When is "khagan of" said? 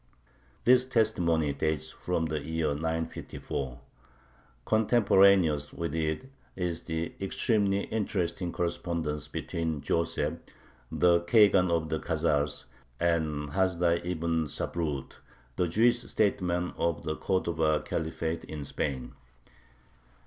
11.25-11.89